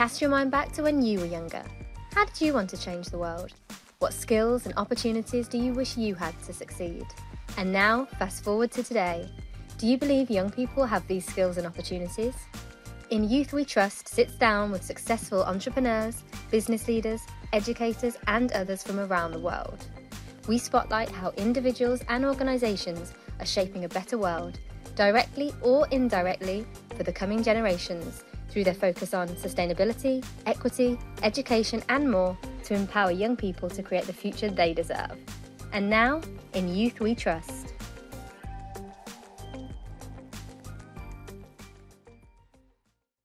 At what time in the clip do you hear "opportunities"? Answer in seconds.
4.78-5.46, 11.66-12.34